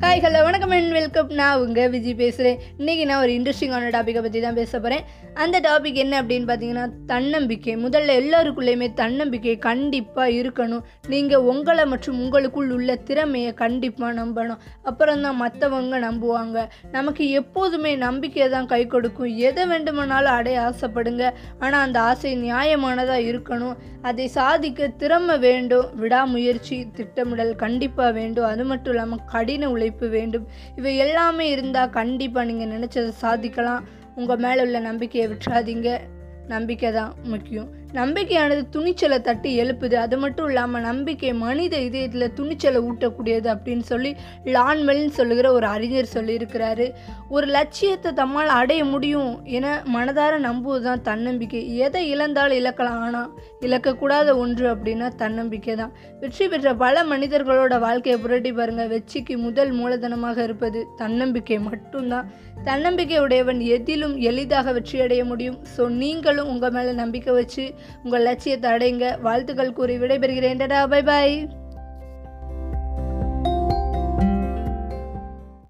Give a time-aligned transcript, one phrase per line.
[0.00, 4.40] Hi hello வணக்கம் and welcome நான் உங்கள் விஜய் பேசுகிறேன் இன்றைக்கி நான் ஒரு இன்ட்ரெஸ்டிங்கான டாப்பிக்கை பற்றி
[4.40, 5.04] தான் பேச போகிறேன்
[5.34, 7.76] அந்த டாபிக் என்ன அப்படின்னு பார்த்தீங்கன்னா தன்னம்பிக்கை.
[7.76, 10.82] முதல்ல எல்லாருக்குள்ளேயுமே தன்னம்பிக்கை கண்டிப்பாக இருக்கணும்.
[11.08, 14.60] நீங்கள் உங்களை மற்றும் உங்களுக்குள் உள்ள திறமையை கண்டிப்பாக நம்பணும்.
[14.82, 16.66] அப்புறம் தான் மற்றவங்க நம்புவாங்க.
[16.92, 19.36] நமக்கு எப்போதுமே நம்பிக்கையை தான் கை கொடுக்கும்.
[19.48, 21.32] எதை வேண்டுமானாலும் அடைய ஆசைப்படுங்க.
[21.58, 23.76] ஆனால் அந்த ஆசை நியாயமானதாக இருக்கணும்.
[24.02, 25.88] அதை சாதிக்க திறமை வேண்டும்.
[25.94, 28.44] விடாமுயற்சி திட்டமிடல் கண்டிப்பாக வேண்டும்.
[28.44, 30.46] அது மட்டும் இல்லாமல் கடின உழைப்பு வேண்டும்.
[30.76, 33.84] இவை எல்லாமே இருந்தால் கண்டிப்பாக நீங்கள் நினச்சதை சாதிக்கலாம்.
[34.14, 35.90] உங்கள் மேலே உள்ள நம்பிக்கையை விட்டுறாதீங்க.
[36.48, 37.68] நம்பிக்கை தான் முக்கியம்.
[37.98, 39.96] நம்பிக்கையானது துணிச்சலை தட்டி எழுப்புது.
[40.04, 44.10] அது மட்டும் இல்லாமல் நம்பிக்கை மனித இதயத்தில் துணிச்சலை ஊட்டக்கூடியது அப்படின்னு சொல்லி
[44.56, 46.86] லான்மெல்னு சொல்லுகிற ஒரு அறிஞர் சொல்லியிருக்கிறாரு.
[47.36, 51.62] ஒரு லட்சியத்தை தம்மால் அடைய முடியும் என மனதார நம்புவது தான் தன்னம்பிக்கை.
[51.86, 53.02] எதை இழந்தாலும் இழக்கலாம்.
[53.06, 53.30] ஆனால்
[53.66, 55.94] இழக்கக்கூடாத ஒன்று அப்படின்னா தன்னம்பிக்கை தான்.
[56.22, 62.28] வெற்றி பெற்ற பல மனிதர்களோட வாழ்க்கையை புரட்டி பாருங்கள் வெற்றிக்கு முதல் மூலதனமாக இருப்பது தன்னம்பிக்கை மட்டும்தான்.
[62.68, 65.58] தன்னம்பிக்கை உடையவன் எதிலும் எளிதாக வெற்றியடைய முடியும்.
[65.74, 67.64] ஸோ நீங்களும் உங்கள் மேலே நம்பிக்கை வச்சு
[68.04, 69.20] உங்கள் லட்சியத்தை அடைங்க.
[69.20, 70.88] வாழ்த்துக்கள் கூறி விடைபெறுகிறேன்.
[70.88, 71.48] Bye bye